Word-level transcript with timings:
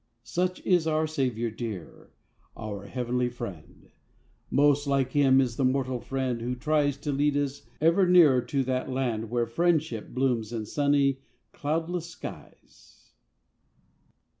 Such 0.23 0.65
is 0.65 0.87
our 0.87 1.05
Saviour 1.05 1.51
dear, 1.51 2.09
our 2.57 2.87
Heavenly 2.87 3.29
Friend. 3.29 3.91
Most 4.49 4.87
like 4.87 5.11
Him 5.11 5.39
is 5.39 5.57
the 5.57 5.63
mortal 5.63 5.99
friend, 5.99 6.41
who 6.41 6.55
tries 6.55 6.97
To 6.97 7.11
lead 7.11 7.37
us 7.37 7.67
ever 7.79 8.07
nearer 8.07 8.41
to 8.41 8.63
that 8.63 8.89
land 8.89 9.29
Where 9.29 9.45
Friendship 9.45 10.09
blooms 10.09 10.51
in 10.51 10.65
sunny, 10.65 11.19
cloudless 11.53 12.07
skies. 12.07 13.11